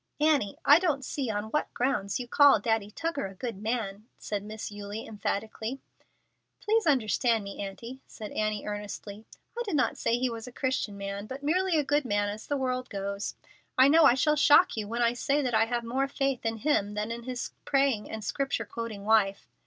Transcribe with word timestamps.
"Annie, 0.19 0.57
I 0.65 0.79
don't 0.79 1.05
see 1.05 1.29
on 1.29 1.51
what 1.51 1.71
grounds 1.75 2.19
you 2.19 2.27
call 2.27 2.59
Daddy 2.59 2.89
Tuggar 2.89 3.27
a 3.27 3.35
good 3.35 3.61
man," 3.61 4.07
said 4.17 4.41
Miss 4.41 4.71
Eulie, 4.71 5.05
emphatically. 5.05 5.79
"Please 6.59 6.87
understand 6.87 7.43
me, 7.43 7.61
aunty," 7.63 7.99
said 8.07 8.31
Annie, 8.31 8.65
earnestly. 8.65 9.25
"I 9.55 9.61
did 9.63 9.75
not 9.75 9.99
say 9.99 10.17
he 10.17 10.27
was 10.27 10.47
a 10.47 10.51
Christian 10.51 10.97
man, 10.97 11.27
but 11.27 11.43
merely 11.43 11.77
a 11.77 11.83
good 11.83 12.03
man 12.05 12.29
as 12.29 12.47
the 12.47 12.57
world 12.57 12.89
goes; 12.89 13.35
and 13.37 13.49
I 13.77 13.87
know 13.89 14.05
I 14.05 14.15
shall 14.15 14.35
shock 14.35 14.75
you 14.75 14.87
when 14.87 15.03
I 15.03 15.13
say 15.13 15.43
that 15.43 15.53
I 15.53 15.65
have 15.65 15.83
more 15.83 16.07
faith 16.07 16.47
in 16.47 16.57
him 16.57 16.95
than 16.95 17.11
in 17.11 17.21
his 17.21 17.51
praying 17.63 18.09
and 18.09 18.23
Scripture 18.23 18.65
quoting 18.65 19.05
wife. 19.05 19.47